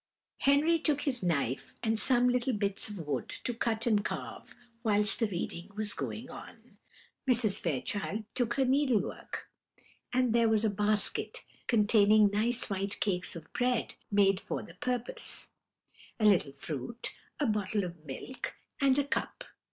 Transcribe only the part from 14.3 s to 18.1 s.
for the purpose, a little fruit, a bottle of